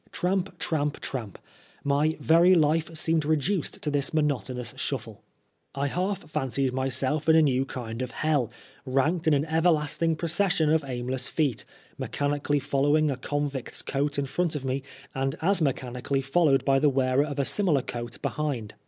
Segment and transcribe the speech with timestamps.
[0.11, 1.37] Tramp, tramp, tramp!
[1.83, 5.21] My very life seemed reduced to this monotonous shuffle.
[5.75, 8.49] I half fancied myself in a new kind of hell,
[8.83, 11.65] ranked in an everlasting procession of aimless feet,
[11.99, 14.81] mechanically following a convict's coat in front of me,
[15.13, 18.73] and as mechanically followed by the wearer of a similar coat behind.